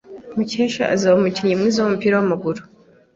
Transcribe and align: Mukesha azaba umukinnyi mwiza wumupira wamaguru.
Mukesha 0.35 0.83
azaba 0.95 1.15
umukinnyi 1.19 1.55
mwiza 1.59 1.79
wumupira 1.81 2.13
wamaguru. 2.19 2.61